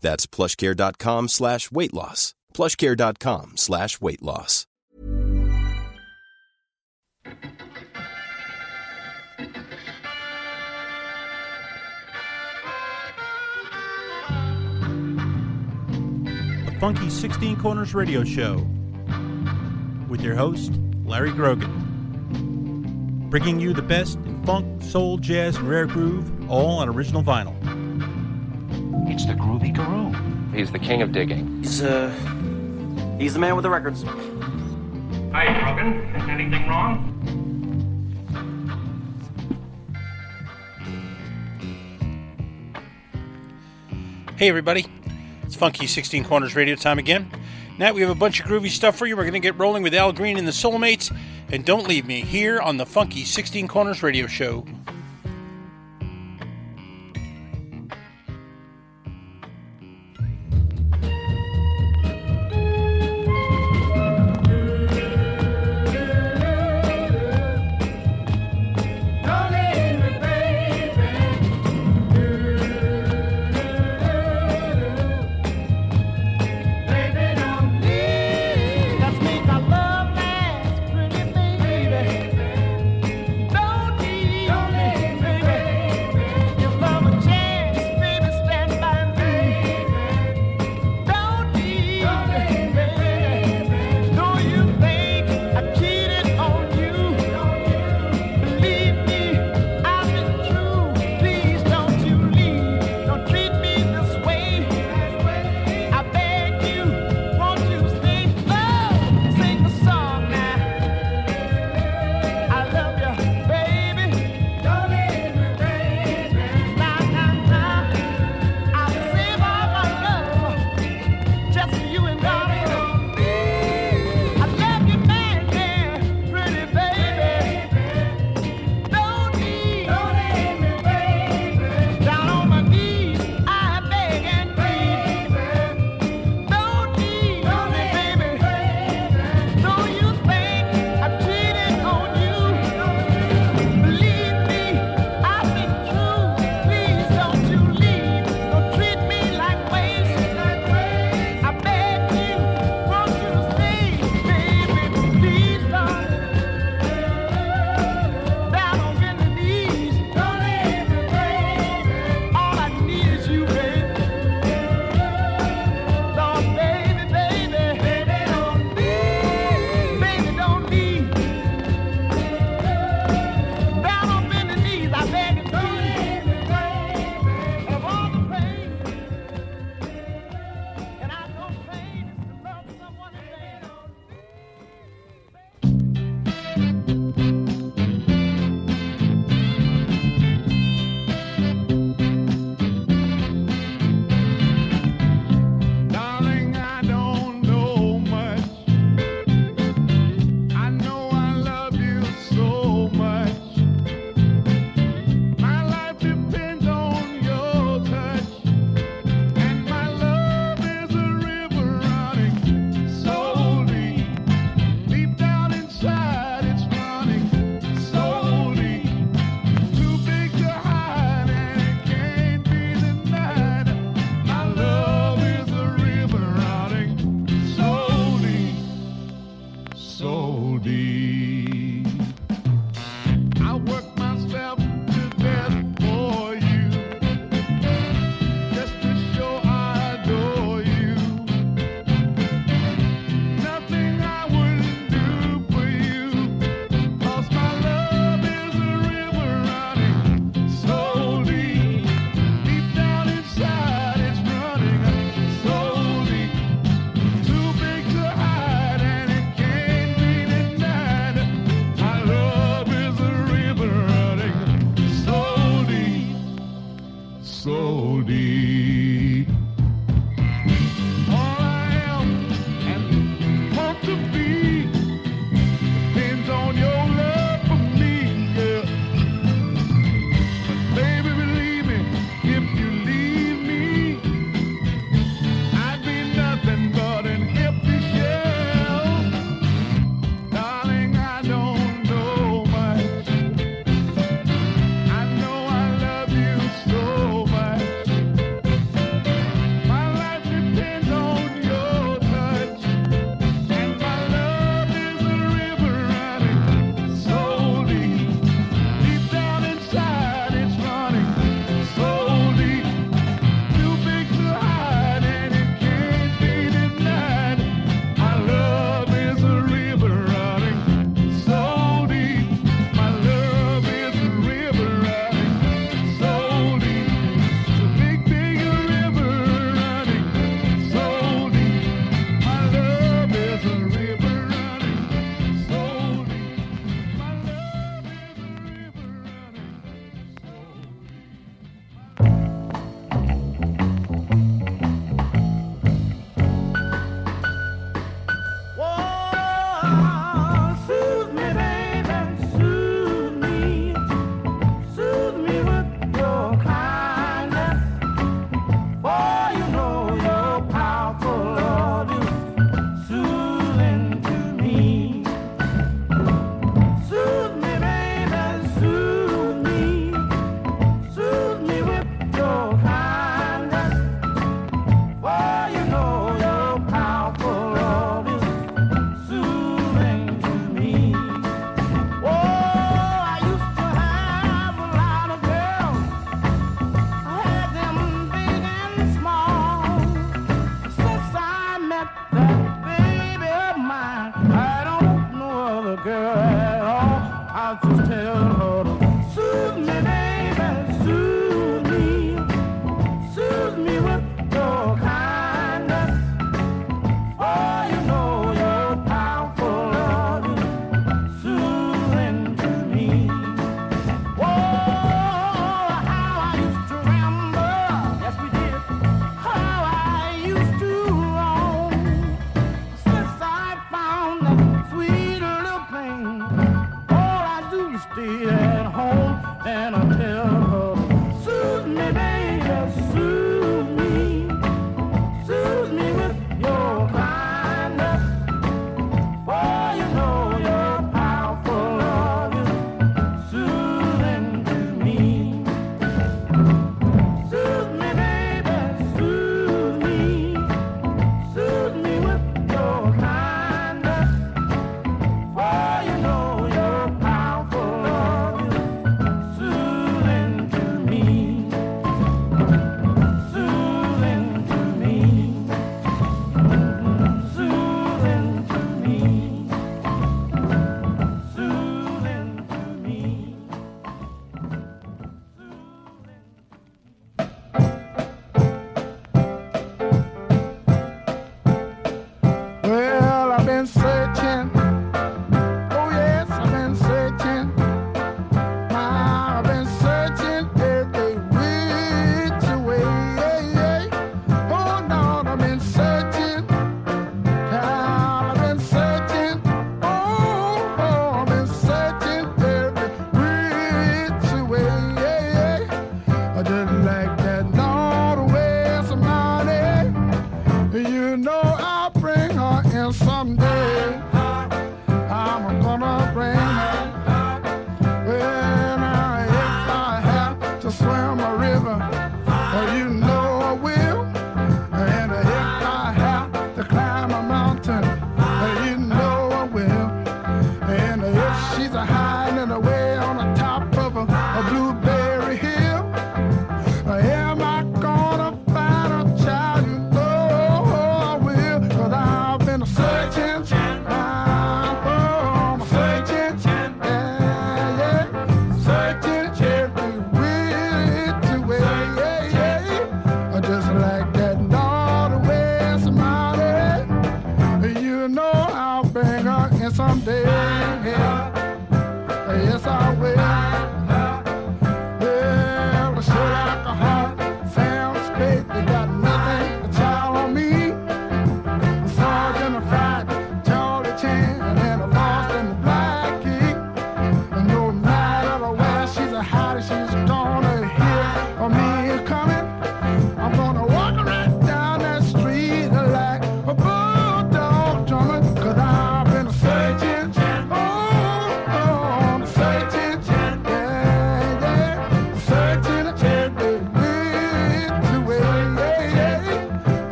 [0.00, 2.34] That's plushcare.com slash weight loss.
[2.54, 4.66] plushcare.com slash weight loss.
[16.64, 18.66] The Funky 16 Corners Radio Show
[20.08, 20.72] with your host,
[21.04, 21.86] Larry Grogan.
[23.30, 27.54] Bringing you the best in funk, soul, jazz, and rare groove, all on original vinyl.
[29.06, 30.12] It's the Groovy Guru.
[30.56, 31.58] He's the king of digging.
[31.62, 32.08] He's uh
[33.18, 34.02] he's the man with the records.
[35.32, 36.30] Hi, Grogan.
[36.30, 37.14] Anything wrong?
[44.36, 44.86] Hey, everybody.
[45.42, 47.30] It's Funky 16 Corners Radio time again.
[47.78, 49.16] Now we have a bunch of groovy stuff for you.
[49.16, 51.14] We're going to get rolling with Al Green and the Soulmates.
[51.50, 54.64] And don't leave me here on the Funky 16 Corners Radio Show.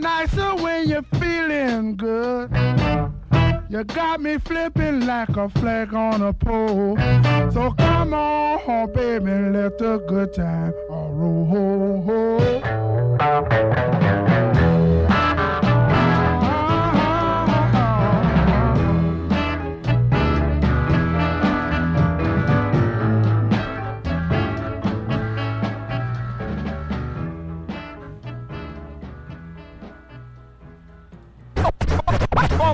[0.00, 2.50] Nicer when you're feeling good.
[3.68, 6.96] You got me flipping like a flag on a pole.
[7.52, 11.60] So come on, baby, let the good time roll.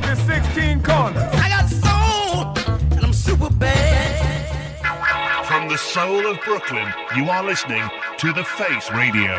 [0.02, 1.22] Funky 16 corners.
[1.32, 5.46] I got soul, and I'm super bad.
[5.46, 6.86] From the soul of Brooklyn,
[7.16, 7.82] you are listening
[8.18, 9.38] to The Face Radio.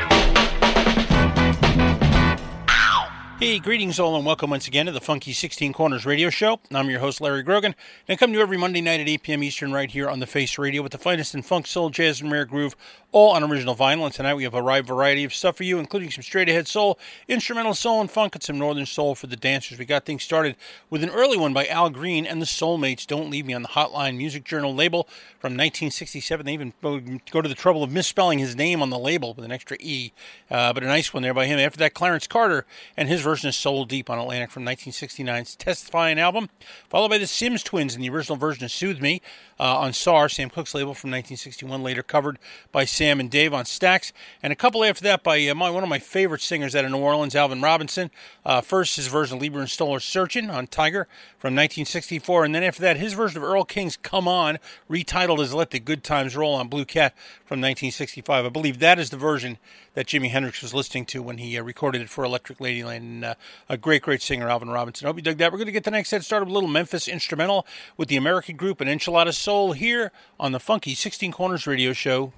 [3.40, 6.60] Hey, greetings all and welcome once again to the Funky 16 Corners radio show.
[6.74, 7.76] I'm your host, Larry Grogan,
[8.08, 9.44] and I come to you every Monday night at 8 p.m.
[9.44, 12.32] Eastern right here on The Face Radio with the finest in funk, soul, jazz, and
[12.32, 12.76] rare groove,
[13.12, 14.06] all on original vinyl.
[14.06, 16.68] And tonight we have a wide variety of stuff for you, including some straight ahead
[16.68, 19.80] soul, instrumental soul, and funk, and some northern soul for the dancers.
[19.80, 20.56] We got things started
[20.90, 23.70] with an early one by Al Green and the Soulmates, Don't Leave Me on the
[23.70, 25.04] Hotline Music Journal label
[25.40, 26.46] from 1967.
[26.46, 29.52] They even go to the trouble of misspelling his name on the label with an
[29.52, 30.12] extra E,
[30.52, 31.60] uh, but a nice one there by him.
[31.60, 36.20] After that, Clarence Carter and his version of Soul Deep on Atlantic from 1969's Testifying
[36.20, 36.50] album,
[36.90, 39.22] followed by the Sims Twins in the original version of Soothe Me
[39.60, 42.38] uh, on SAR, Sam Cooke's label from 1961, later covered
[42.72, 44.12] by Sam and Dave on Stax,
[44.42, 46.92] and a couple after that by uh, my, one of my favorite singers out of
[46.92, 48.12] New Orleans, Alvin Robinson.
[48.46, 52.64] Uh, first, his version of Leiber and Stoller's Searching on Tiger from 1964, and then
[52.64, 54.60] after that, his version of Earl King's Come On,
[54.90, 57.14] retitled as Let the Good Times Roll on Blue Cat
[57.46, 58.46] from 1965.
[58.46, 59.58] I believe that is the version
[59.94, 62.98] that Jimi Hendrix was listening to when he uh, recorded it for Electric Ladyland.
[62.98, 63.36] And, uh,
[63.70, 65.06] a great, great singer, Alvin Robinson.
[65.06, 65.52] I hope you dug that.
[65.52, 68.16] We're going to get the next set started with a little Memphis instrumental with the
[68.16, 70.12] American group and Enchilada Soul here
[70.42, 72.34] on the Funky 16 Corners radio show.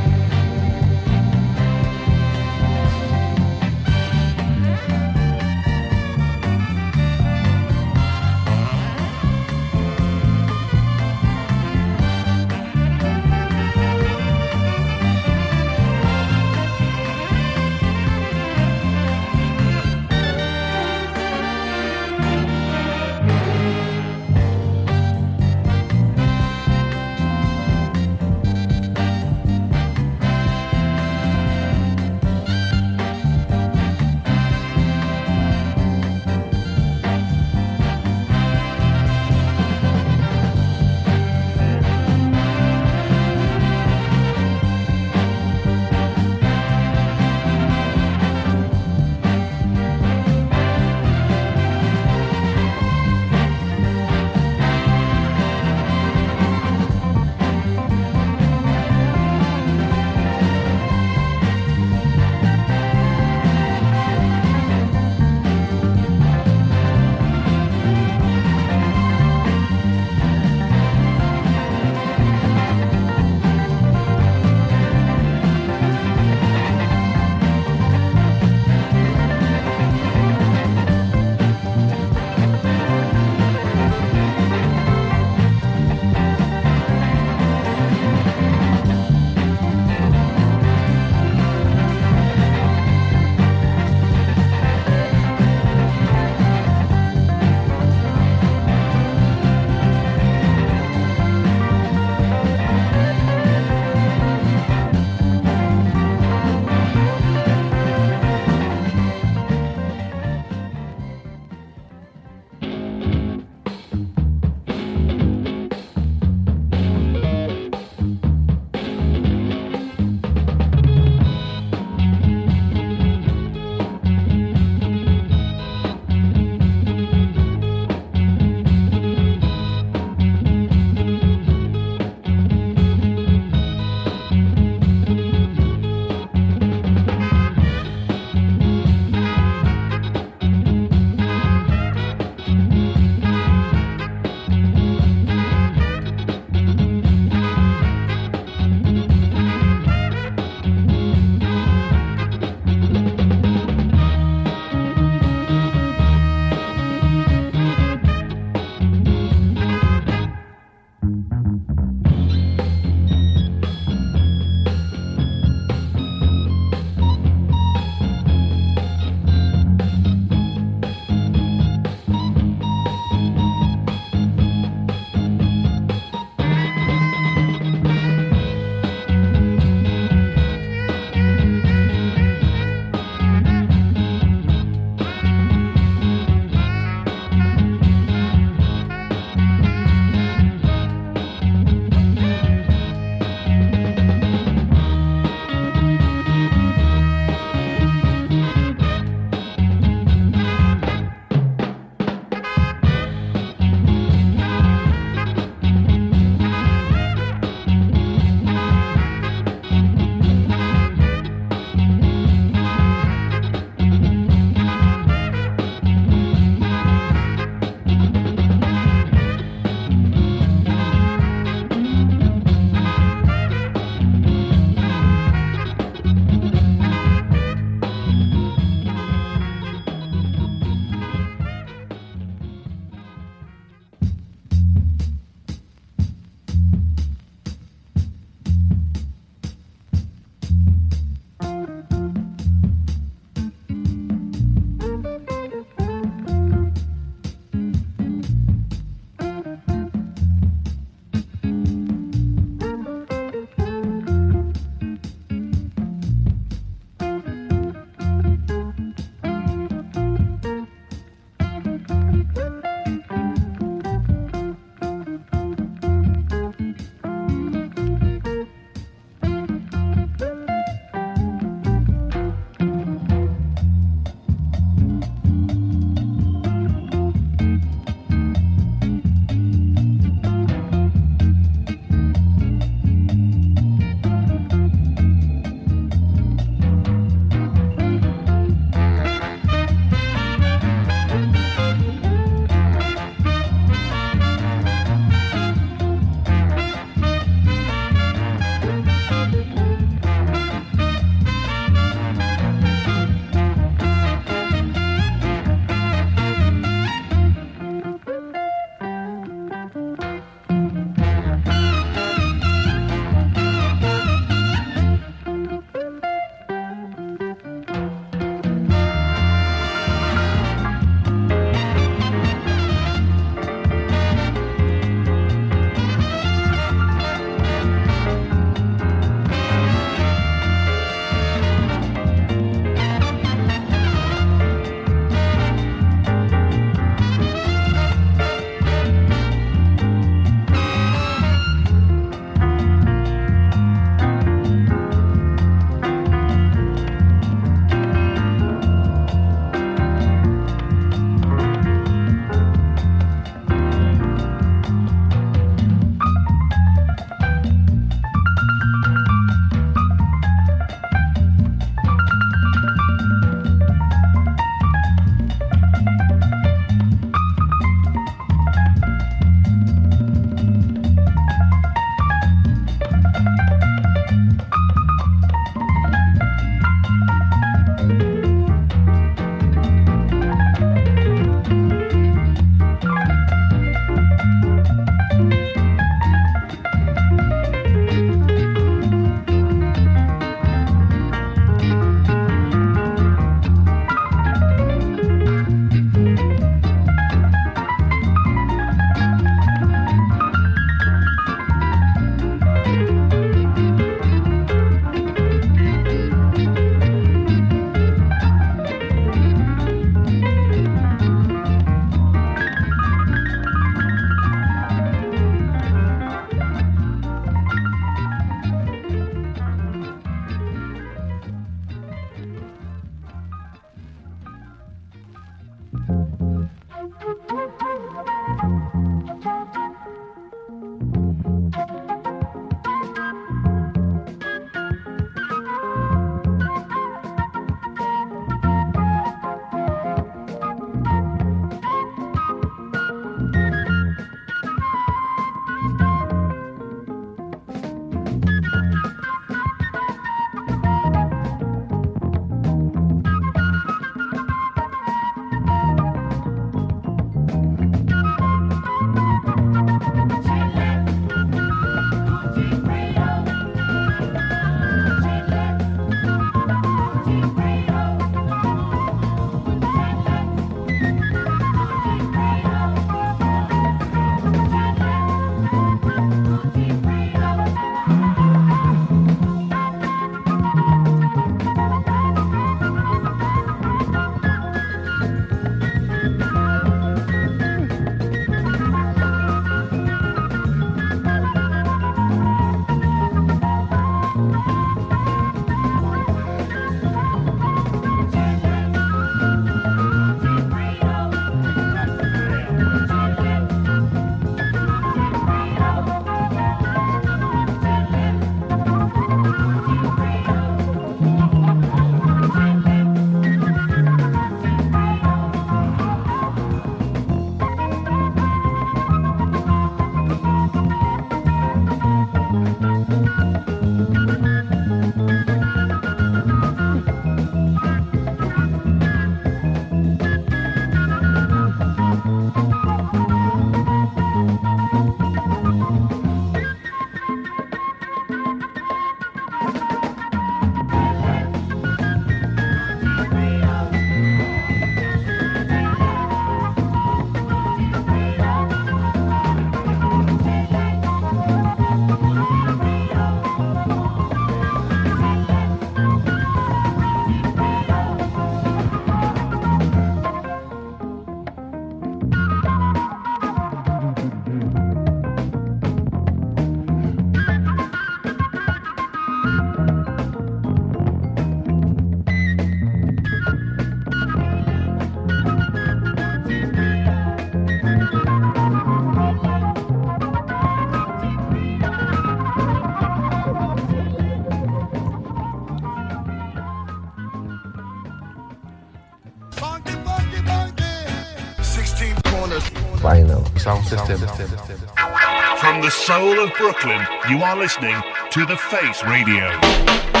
[595.91, 597.75] Soul of Brooklyn, you are listening
[598.11, 600.00] to The Face Radio.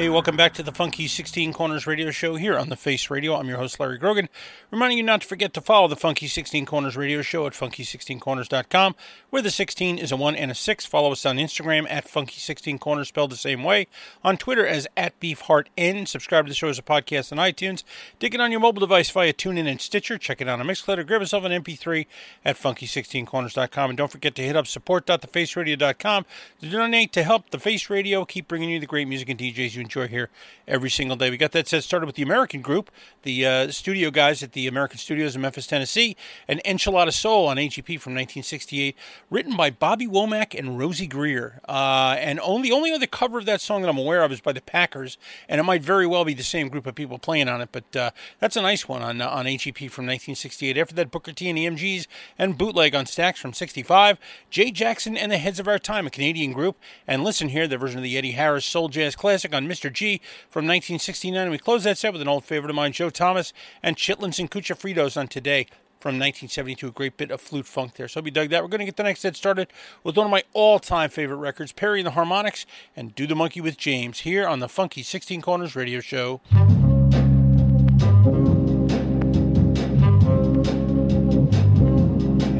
[0.00, 3.36] Hey, welcome back to the Funky 16 Corners radio show here on the Face Radio.
[3.36, 4.30] I'm your host, Larry Grogan,
[4.70, 8.96] reminding you not to forget to follow the Funky 16 Corners radio show at funky16corners.com,
[9.28, 10.86] where the 16 is a 1 and a 6.
[10.86, 13.88] Follow us on Instagram at Funky16Corners, spelled the same way,
[14.24, 16.08] on Twitter as at BeefHeartN.
[16.08, 17.84] Subscribe to the show as a podcast on iTunes.
[18.18, 20.16] Dig it on your mobile device via TuneIn and Stitcher.
[20.16, 22.06] Check it out on Mixcloud grab yourself an MP3
[22.42, 23.90] at Funky16Corners.com.
[23.90, 26.24] And don't forget to hit up support.thefaceradio.com
[26.62, 29.74] to donate to help the Face Radio keep bringing you the great music and DJs
[29.74, 30.30] you here
[30.70, 31.28] every single day.
[31.28, 32.90] We got that set started with the American group,
[33.22, 37.56] the uh, studio guys at the American Studios in Memphis, Tennessee, and Enchilada Soul on
[37.56, 38.96] AGP from 1968,
[39.28, 41.60] written by Bobby Womack and Rosey Grier.
[41.68, 44.52] Uh, and only only other cover of that song that I'm aware of is by
[44.52, 47.60] the Packers, and it might very well be the same group of people playing on
[47.60, 47.70] it.
[47.72, 50.78] But uh, that's a nice one on on AGP from 1968.
[50.78, 52.06] After that, Booker T and the MGs
[52.38, 54.18] and Bootleg on Stax from 65.
[54.50, 57.78] Jay Jackson and the Heads of Our Time, a Canadian group, and listen here, the
[57.78, 59.92] version of the Eddie Harris Soul Jazz Classic on Mr.
[59.92, 61.40] G from 1969.
[61.40, 64.38] And we close that set with an old favorite of mine, Joe Thomas and Chitlins
[64.38, 65.66] and Cuchifritos on Today
[66.00, 66.88] from 1972.
[66.88, 68.08] A great bit of flute funk there.
[68.08, 68.62] So you dug that.
[68.62, 69.68] We're going to get the next set started
[70.02, 72.64] with one of my all-time favorite records, Perry and the Harmonics,
[72.96, 76.40] and Do the Monkey with James here on the Funky 16 Corners Radio Show.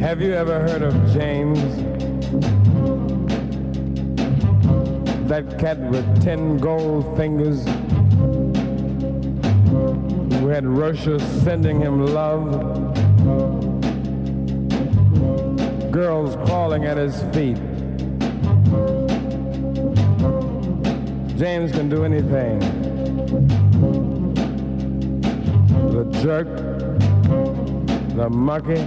[0.00, 1.60] Have you ever heard of James?
[5.28, 7.64] That cat with ten gold fingers
[10.50, 12.42] had Russia sending him love.
[15.92, 17.56] Girls crawling at his feet.
[21.38, 22.58] James can do anything.
[25.92, 26.48] The jerk,
[28.16, 28.82] the monkey,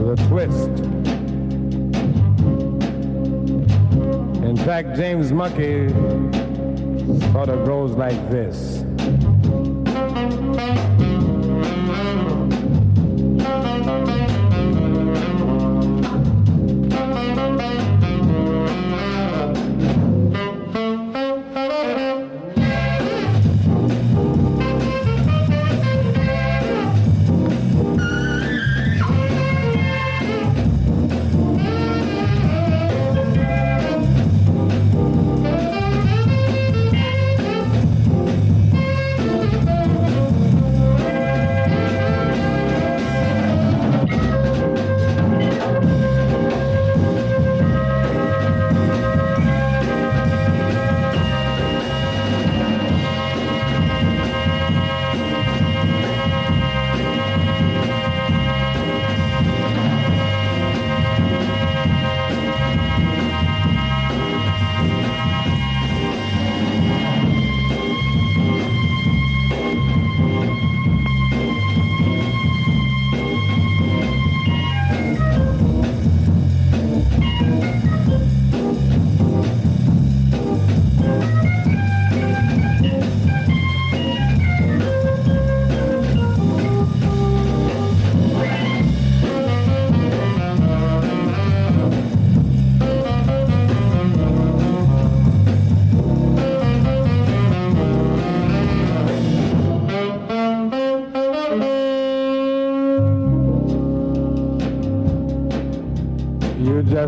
[0.00, 0.70] the twist.
[4.42, 5.90] In fact, James Monkey
[7.32, 8.85] sort of goes like this.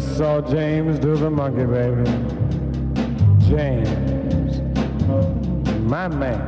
[0.00, 2.04] Just saw James do the monkey, baby.
[3.48, 4.60] James,
[5.90, 6.47] my man.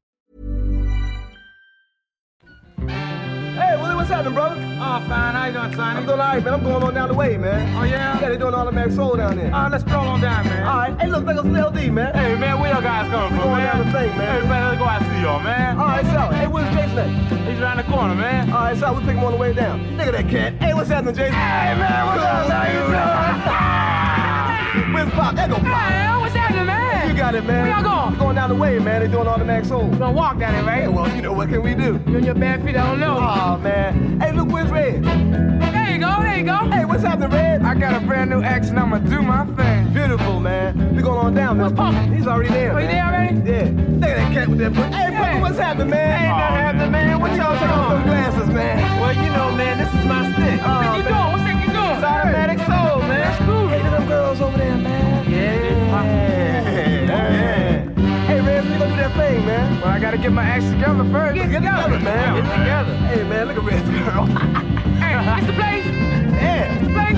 [4.01, 4.55] What's happening, brother?
[4.81, 5.35] Oh, fine.
[5.35, 5.99] How you doing, Sonny?
[5.99, 6.53] I'm doing all right, man.
[6.55, 7.77] I'm going on down the way, man.
[7.77, 8.19] Oh, yeah?
[8.19, 9.53] Yeah, they doing automatic soul down there.
[9.53, 10.67] All right, let's stroll on down, man.
[10.67, 10.99] All right.
[10.99, 12.13] Hey, look, look, it's LD, man.
[12.15, 13.77] Hey, man, where y'all guys coming from, going man?
[13.77, 14.41] down the thing, man.
[14.41, 15.77] Hey, man, let's go out and see y'all, man.
[15.77, 17.47] All right, so, hey, where's Jason at?
[17.47, 18.51] He's around the corner, man.
[18.51, 19.97] All right, so, we pick him on the way down.
[19.97, 20.53] Look at that cat.
[20.55, 21.33] Hey, what's happening, Jason?
[21.33, 22.49] Hey, man, what's up?
[22.49, 23.01] How you doing?
[24.95, 25.35] Where's Pop?
[25.35, 25.91] There go Pop.
[25.91, 26.80] Hey, what's happening, man?
[27.21, 27.61] You got it, man.
[27.67, 28.13] Where y'all going?
[28.13, 29.01] We going down the way, man.
[29.01, 29.87] They're doing automatic soul.
[29.91, 30.91] You gonna walk down there, Hey, right?
[30.91, 32.01] well, you know, what can we do?
[32.07, 33.15] You and your bare feet, I don't know.
[33.21, 34.19] Oh, man.
[34.19, 35.03] Hey, look, where's Red?
[35.03, 36.57] There you go, there you go.
[36.71, 37.61] Hey, what's happening, Red?
[37.61, 39.93] I got a brand new action, I'ma do my thing.
[39.93, 40.95] Beautiful, man.
[40.95, 41.67] We're going on down, man.
[41.67, 41.93] Where's Pop?
[42.11, 43.35] He's already there, Oh, you there already?
[43.47, 43.69] Yeah.
[43.69, 44.91] Look at that cat with that butt.
[44.91, 46.23] Hey, Papa, what's happening, man?
[46.25, 47.19] Ain't nothing happening, man.
[47.21, 48.99] What y'all Take off those glasses, man.
[48.99, 50.59] Well, you know, man, this is my stick.
[50.63, 51.13] Oh, What you man.
[51.13, 51.31] doing?
[51.33, 51.97] What's that you doing?
[52.01, 53.19] It's automatic soul, man.
[53.21, 53.67] That's cool.
[53.67, 55.29] Hey, look at them girls over there, man.
[55.29, 56.03] Yeah.
[56.03, 56.40] Yeah.
[57.11, 59.81] Hey, Red, we gonna do that thing, man.
[59.81, 61.35] Well, I gotta get my act together first.
[61.35, 62.35] Get together, man.
[62.35, 62.95] Get together.
[63.11, 64.25] Hey, man, look at Red's girl.
[65.01, 65.85] Hey, it's the place.
[66.39, 66.71] yeah.
[66.73, 67.17] It's the place.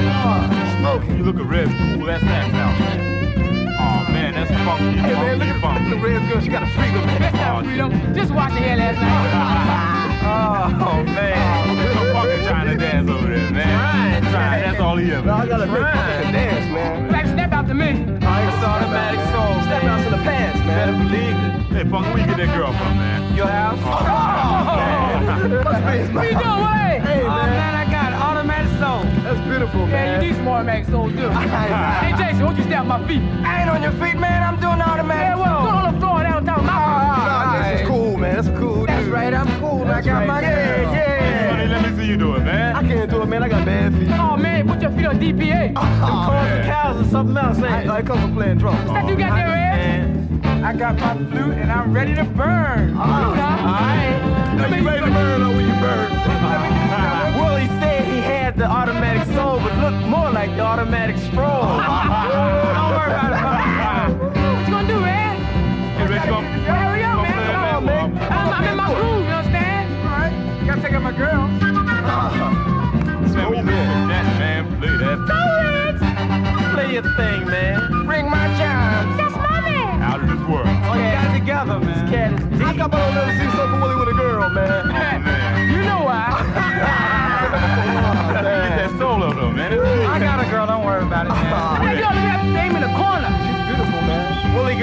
[0.79, 1.17] Smoking.
[1.17, 2.05] You look at red cool.
[2.07, 3.67] That's that now, man.
[3.79, 4.97] Oh man, that's funky.
[4.99, 5.89] Hey, man, look at, funky.
[5.89, 6.41] look at Red's girl.
[6.41, 7.21] She got a freedom, man.
[7.21, 7.91] That's not freedom.
[7.93, 10.13] Oh, Just watching hair last night.
[10.25, 14.21] Oh man, some fucking trying to dance over there, man.
[14.23, 14.61] Trying, Trying.
[14.63, 15.27] That's all he ever.
[15.27, 15.95] No, I gotta make Right.
[16.17, 17.11] fucking dance, man.
[17.11, 18.12] Like, step out to me.
[18.63, 21.51] It's automatic soul, Step out to the past, Better believe it.
[21.75, 23.35] Hey, punk, where you get that girl from, man?
[23.35, 23.75] Your house.
[23.83, 25.59] Oh.
[25.67, 26.43] Must be his What you mouth.
[26.47, 27.01] doing, Wade?
[27.03, 27.49] Hey, Oh, man.
[27.59, 29.03] man, I got automatic soul.
[29.27, 29.91] That's beautiful, man.
[29.91, 30.23] Yeah, man.
[30.23, 31.27] you need some automatic soul, too.
[32.07, 33.19] hey, Jason, won't you stay on my feet?
[33.43, 34.39] I ain't on your feet, man.
[34.47, 35.67] I'm doing automatic yeah, well, soul.
[35.67, 37.27] Go on the floor down on top of my feet.
[37.27, 38.31] Nah, this is cool, man.
[38.39, 39.83] That's cool, That's right, I'm cool.
[39.91, 40.27] I got right.
[40.27, 40.93] my Yeah, girl.
[40.95, 41.51] yeah.
[41.51, 42.77] Honey, let me see you do it, man.
[42.79, 43.43] I can't do it, man.
[43.43, 44.07] I got bad feet.
[44.15, 44.52] Oh, man,
[45.03, 45.73] put your feet on DPA.
[46.03, 46.65] Oh, man.
[46.65, 47.77] cows or something else, eh?
[47.79, 47.89] ain't it?
[47.89, 48.85] I come from playing drums.
[48.91, 50.63] That you got there, oh, Ed?
[50.63, 52.93] I got my flute and I'm ready to burn.
[52.97, 53.03] Ah.
[53.03, 53.67] Flute, huh?
[53.67, 54.71] all right.
[54.71, 56.11] Are you ready to burn or will you burn?
[57.39, 61.61] Willie said he had the automatic soul, but looked more like the automatic stroll.
[61.77, 64.17] Don't worry about it.
[64.19, 65.35] What you gonna do, man?
[65.97, 67.51] Hey, Rich, you gonna- Hurry up, man.
[67.51, 68.31] Come on, man.
[68.31, 69.93] I'm, I'm in my groove, you understand?
[70.03, 70.65] All right.
[70.67, 71.62] Gotta take out my girl.
[76.93, 78.05] Your thing, man.
[78.05, 79.17] Bring my chimes.
[79.17, 80.01] That's my man.
[80.03, 80.67] Out of this world.
[80.67, 81.25] Oh, yeah.
[81.25, 81.89] Got together, man.
[81.89, 84.69] This cat is I got my own little see something Willie with a girl, man.
[84.69, 85.23] Oh, man.
[85.73, 86.29] You know why?
[88.33, 89.73] Get that soul up, though, man.
[89.73, 91.81] I got a girl, don't worry about it, man.
[91.87, 92.09] Hey, yo,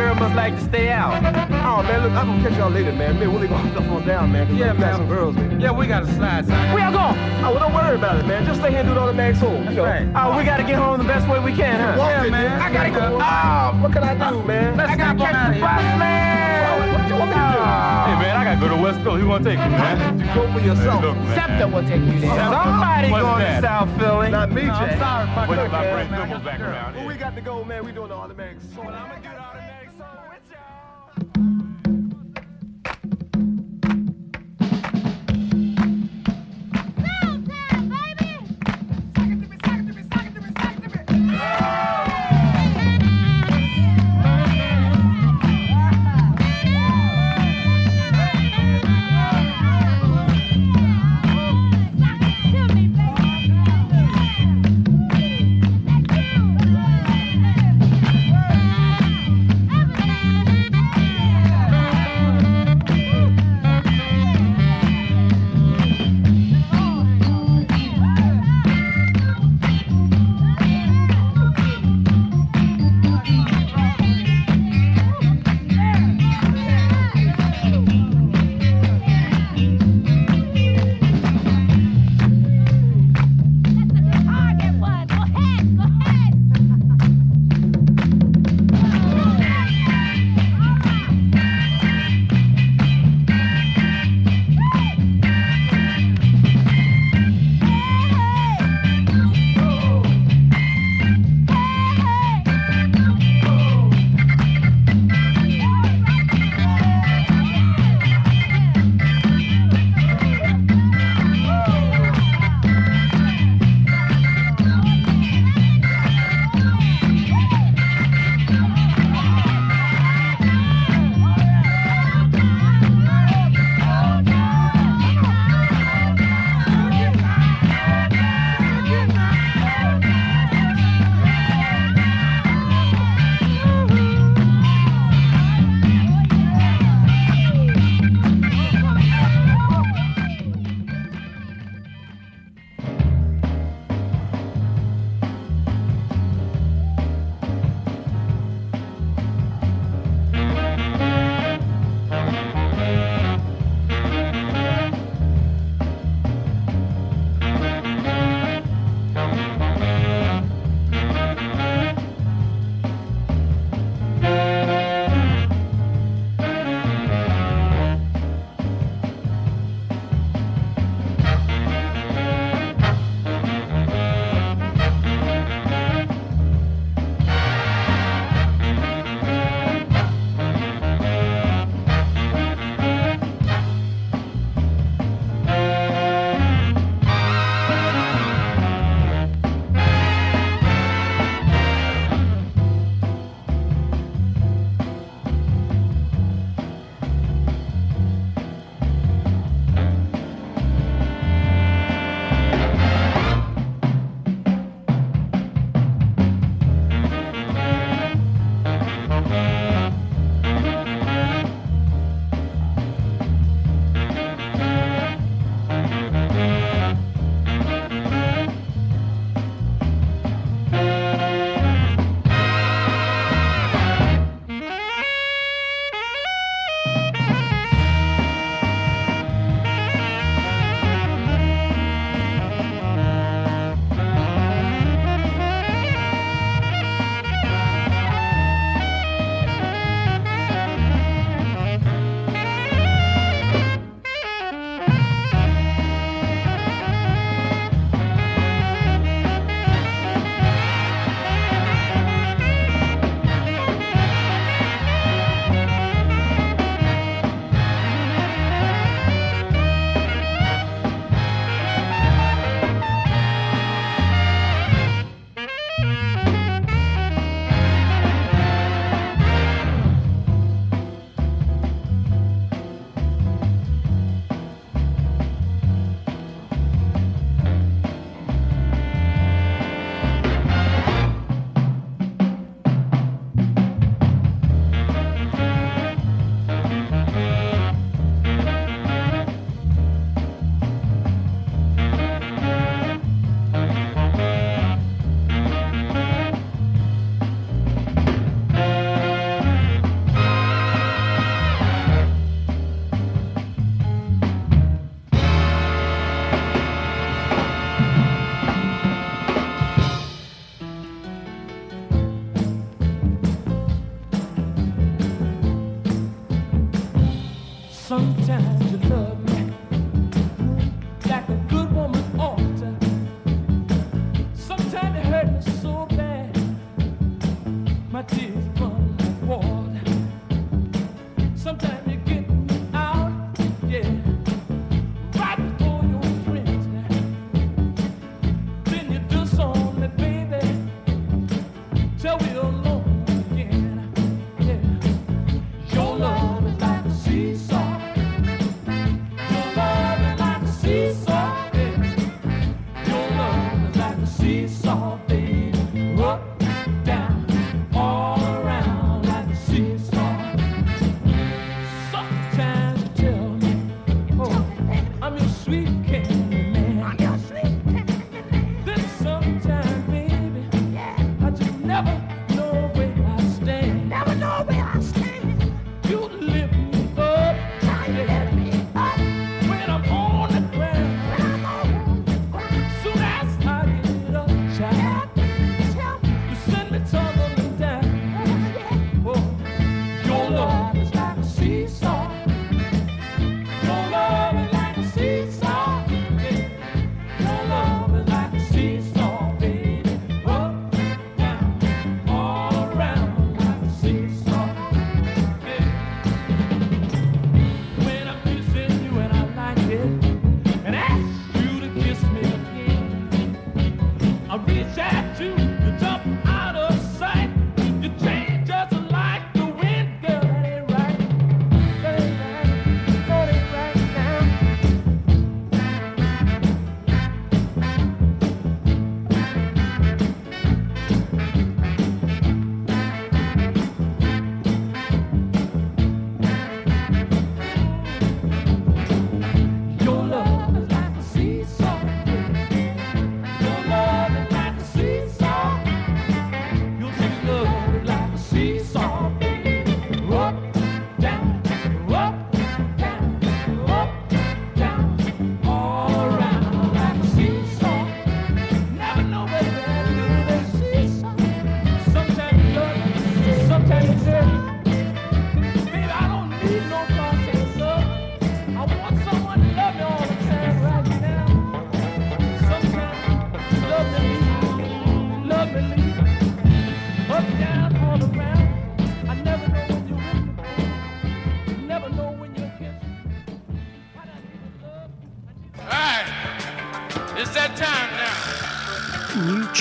[0.01, 1.13] girl must like to stay out.
[1.61, 3.17] Oh, man, look, I'm gonna catch y'all later, man.
[3.19, 4.47] Me and Willie gonna stuff on down, man.
[4.47, 4.97] 'cause Yeah, we got man.
[4.97, 5.61] some girls, man.
[5.61, 6.57] Yeah, we got to slide, son.
[6.73, 7.17] Where y'all going?
[7.45, 8.47] Oh, well, don't worry about it, man.
[8.47, 9.53] Just stay here and do it on the mag soul.
[9.65, 9.85] You know.
[9.85, 10.07] Right.
[10.15, 11.99] Oh, we got to get home the best way we can, huh?
[11.99, 12.45] Walk yeah, it, man.
[12.49, 12.61] man.
[12.63, 13.19] I got to go.
[13.21, 14.77] Ah, what can I do, man?
[14.77, 16.41] Let's I got to catch the bus, man.
[16.95, 17.61] What you want me to do?
[17.61, 19.21] Hey, man, I gotta go to West Coast.
[19.21, 20.19] Who gonna take me, man?
[20.19, 21.01] You go for yourself.
[21.01, 21.35] Hey, look, man.
[21.37, 22.31] Scepter will take you there.
[22.35, 22.63] Scepter?
[22.65, 23.61] Somebody What's going that?
[23.61, 24.31] to South Philly.
[24.31, 24.81] Not me, No, Jay.
[24.81, 25.67] I'm sorry, my Wait girl.
[25.67, 26.45] till I bring man.
[26.45, 27.85] Back around Well, we got to go, man.
[27.85, 28.85] We doing the automatic soul.
[28.89, 29.37] I'm gonna get
[31.21, 31.60] Thank you.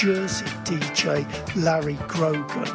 [0.10, 2.68] Jersey DJ Larry Grogan,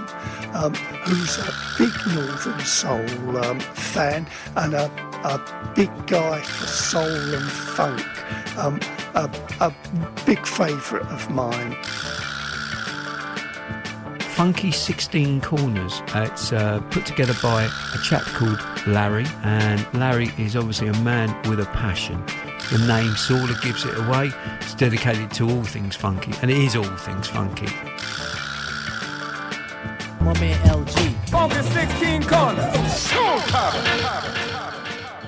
[0.55, 0.73] um,
[1.03, 4.25] who's a big Northern Soul um, fan
[4.55, 4.85] and a,
[5.25, 7.03] a big guy for soul
[7.35, 8.07] and funk.
[8.57, 8.79] Um,
[9.17, 9.29] a,
[9.61, 9.75] a
[10.25, 11.75] big favourite of mine.
[14.21, 16.03] Funky 16 Corners.
[16.15, 20.97] Uh, it's uh, put together by a chap called Larry, and Larry is obviously a
[21.01, 22.25] man with a passion.
[22.71, 24.33] The name sort of gives it away.
[24.61, 27.67] It's dedicated to all things funky, and it is all things funky.
[30.21, 31.29] My man LG.
[31.29, 33.09] Funky 16 corners.
[33.09, 34.34] Showtime.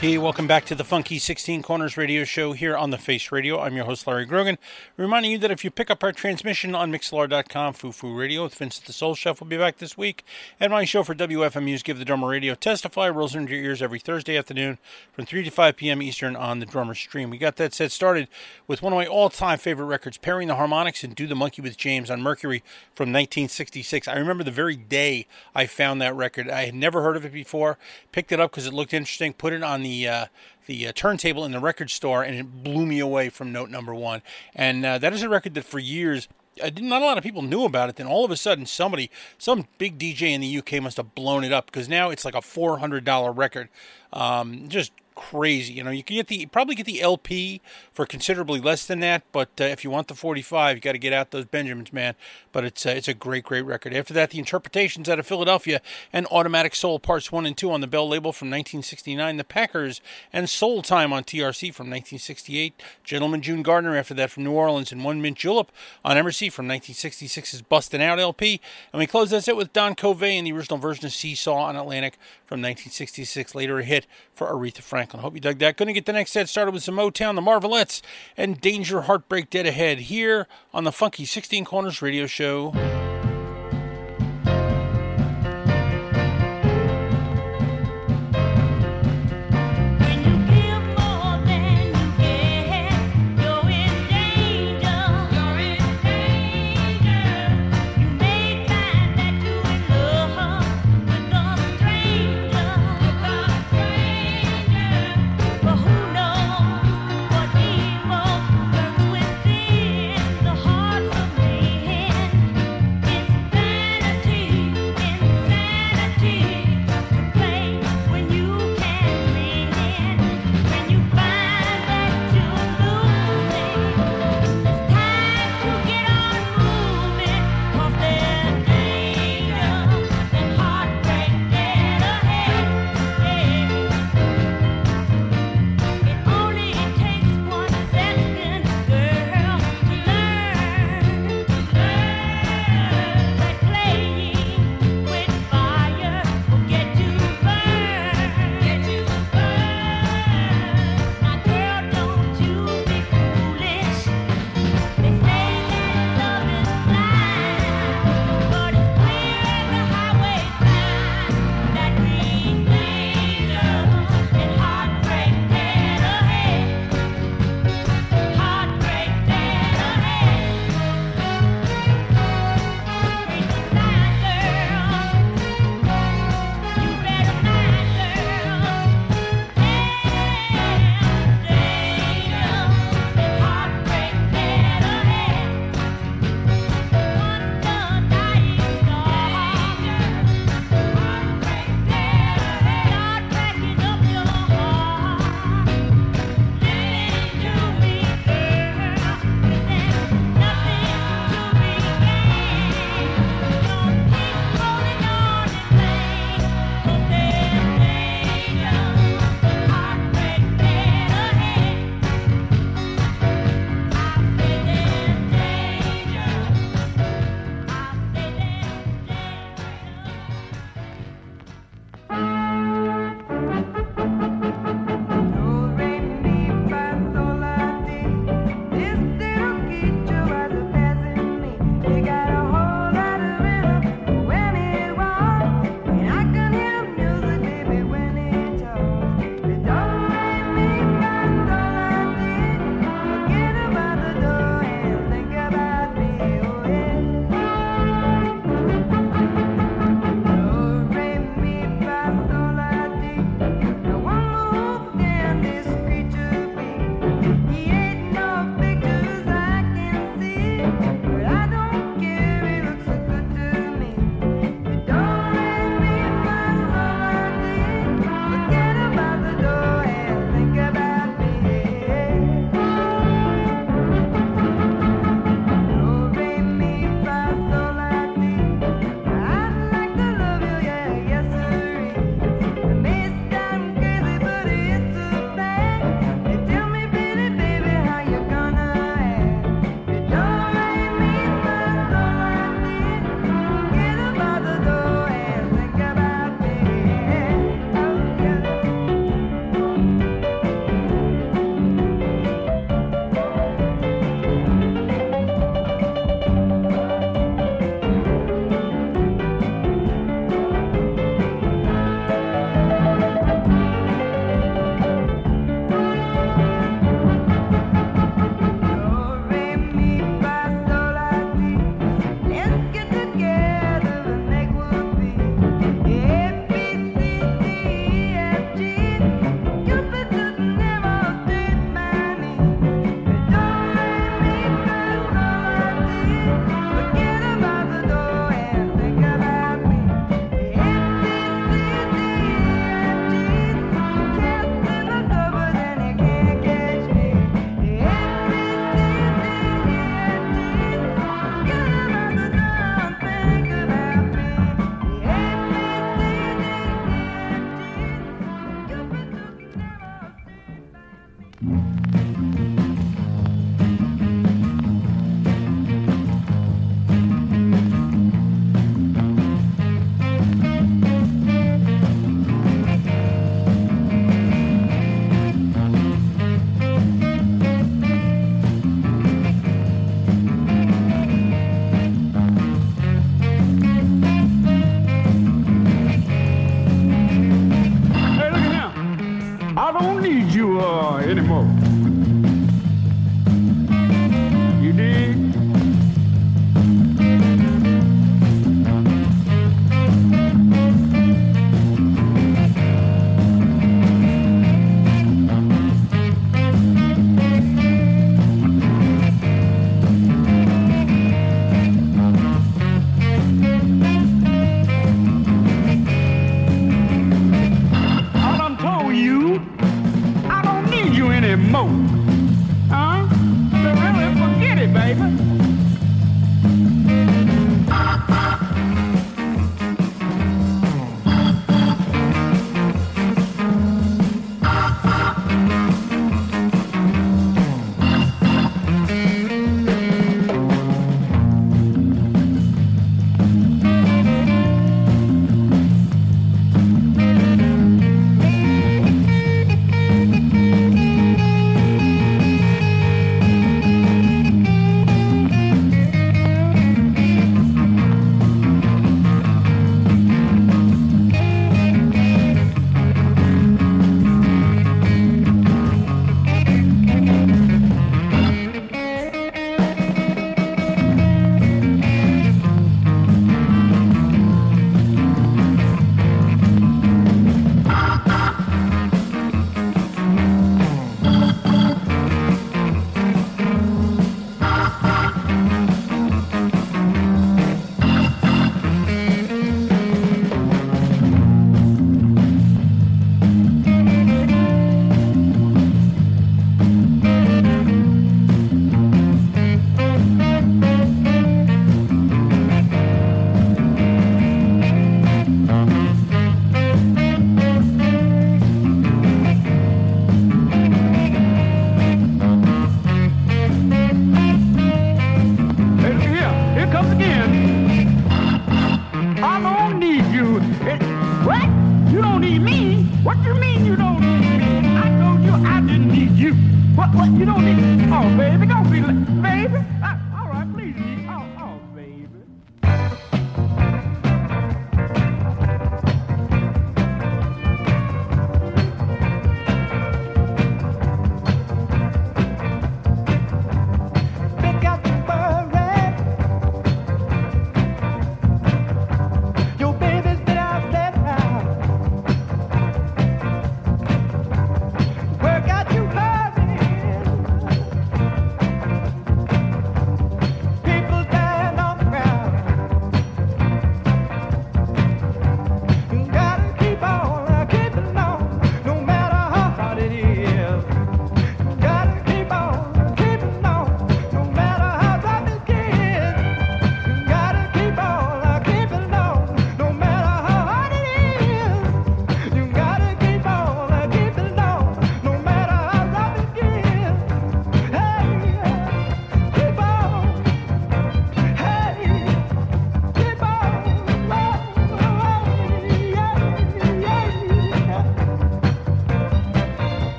[0.00, 3.58] Hey, welcome back to the Funky 16 Corners radio show here on The Face Radio.
[3.58, 4.56] I'm your host, Larry Grogan,
[4.96, 8.86] reminding you that if you pick up our transmission on Mixlr.com, Foo Radio with Vincent
[8.86, 10.24] the Soul Chef will be back this week.
[10.60, 13.98] And my show for WFMU's Give the Drummer Radio Testify rolls into your ears every
[13.98, 14.78] Thursday afternoon
[15.10, 16.00] from 3 to 5 p.m.
[16.00, 17.28] Eastern on the Drummer Stream.
[17.28, 18.28] We got that set started
[18.68, 21.76] with one of my all-time favorite records, Pairing the Harmonics and Do the Monkey with
[21.76, 22.62] James on Mercury
[22.94, 24.06] from 1966.
[24.06, 25.26] I remember the very day
[25.56, 26.48] I found that record.
[26.48, 27.78] I had never heard of it before,
[28.12, 30.26] picked it up because it looked interesting, put it on the uh,
[30.66, 33.94] the uh, turntable in the record store, and it blew me away from note number
[33.94, 34.22] one.
[34.54, 36.28] And uh, that is a record that for years.
[36.56, 37.96] Didn't, not a lot of people knew about it.
[37.96, 41.44] Then all of a sudden, somebody, some big DJ in the UK must have blown
[41.44, 43.68] it up because now it's like a four hundred dollar record.
[44.12, 45.72] Um, just crazy.
[45.74, 47.60] You know, you can get the probably get the LP
[47.92, 50.98] for considerably less than that, but uh, if you want the 45, you got to
[50.98, 52.14] get out those Benjamins, man.
[52.52, 53.92] But it's uh, it's a great great record.
[53.92, 57.80] After that, the interpretations out of Philadelphia and Automatic Soul Parts 1 and 2 on
[57.80, 60.00] the Bell label from 1969, the Packers
[60.32, 64.92] and Soul Time on TRC from 1968, Gentleman June Gardner after that from New Orleans
[64.92, 65.72] and One Mint Julep
[66.04, 68.60] on MRC from 1966's Bustin' Out LP,
[68.92, 71.74] and we close that set with Don Covay and the original version of Seesaw on
[71.74, 72.14] Atlantic
[72.46, 75.07] from 1966, later a hit for Aretha Franklin.
[75.14, 75.76] I hope you dug that.
[75.76, 78.02] Going to get the next set started with some Motown, the Marvelettes,
[78.36, 83.07] and Danger Heartbreak Dead Ahead here on the Funky 16 Corners radio show.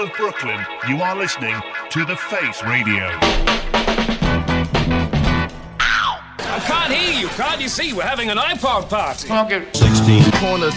[0.00, 1.54] Of Brooklyn, you are listening
[1.90, 3.04] to The Face Radio.
[6.38, 7.28] I can't hear you.
[7.28, 7.92] Can't you see?
[7.92, 9.28] We're having an iPod party.
[9.76, 10.74] 16 corners.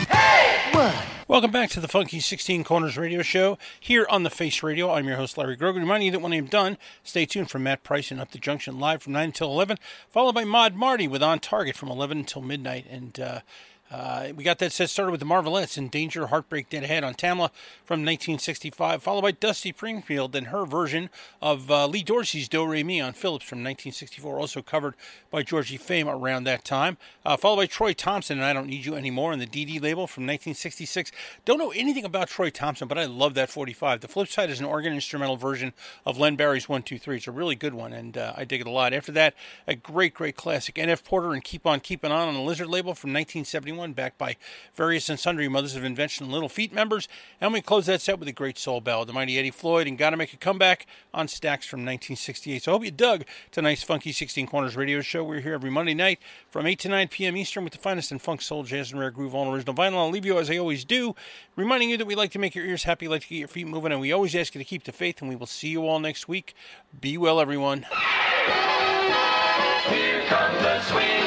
[0.71, 0.93] What?
[1.29, 4.91] Welcome back to the Funky 16 Corners Radio Show here on the Face Radio.
[4.91, 5.83] I'm your host, Larry Grogan.
[5.83, 8.77] Reminding you that when I'm done, stay tuned for Matt Price and Up the Junction
[8.77, 9.77] live from 9 until 11,
[10.09, 12.85] followed by Mod Marty with On Target from 11 until midnight.
[12.89, 13.39] And, uh,
[13.93, 17.13] uh, we got that set started with the Marvelettes in Danger, Heartbreak, Dead Ahead on
[17.13, 17.51] Tamla
[17.85, 21.11] from 1965, followed by Dusty Springfield and her version
[21.43, 24.95] of uh, Lee Dorsey's Do Re Mi on Philips from 1964, also covered
[25.29, 28.85] by Georgie Fame around that time, uh, followed by Troy Thompson and I Don't Need
[28.85, 31.11] You Anymore on the DD label from 1966.
[31.45, 34.01] Don't know anything about Troy Thompson, but I love that 45.
[34.01, 35.71] The flip side is an organ instrumental version
[36.03, 37.17] of Len Barry's 123.
[37.17, 38.91] It's a really good one, and uh, I dig it a lot.
[38.91, 39.35] After that,
[39.67, 41.03] a great, great classic, N.F.
[41.03, 44.37] Porter and Keep On Keeping On on the Lizard label from 1971 backed by
[44.73, 47.09] various and sundry Mothers of Invention and Little Feat members.
[47.41, 49.97] And we close that set with a great soul ballad, the mighty Eddie Floyd, and
[49.97, 52.63] Gotta Make a Comeback on Stax from 1968.
[52.63, 55.25] So I hope you dug tonight's Funky 16 Corners radio show.
[55.25, 56.19] We're here every Monday night
[56.49, 57.35] from 8 to 9 p.m.
[57.35, 59.97] Eastern with the finest in funk, soul, jazz, and rare groove on original vinyl.
[59.97, 61.15] I'll leave you as I always do,
[61.57, 63.67] reminding you that we like to make your ears happy, like to get your feet
[63.67, 65.87] moving, and we always ask you to keep the faith, and we will see you
[65.87, 66.55] all next week.
[67.01, 67.85] Be well, everyone.
[69.89, 71.22] Here come the swinging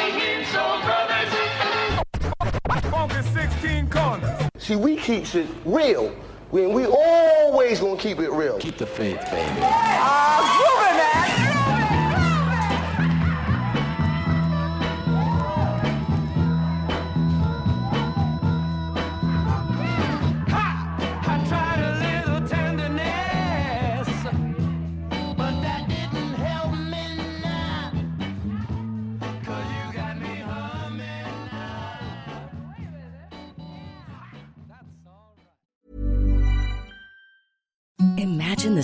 [3.09, 4.43] Funky 16 corners.
[4.59, 6.09] See, we keeps it real.
[6.51, 8.59] When we always gonna keep it real.
[8.59, 9.61] Keep the faith, baby.
[9.63, 10.66] Ah,